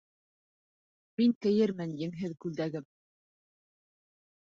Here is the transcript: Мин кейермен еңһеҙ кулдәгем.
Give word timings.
Мин 1.21 1.35
кейермен 1.47 1.95
еңһеҙ 2.01 2.37
кулдәгем. 2.47 2.91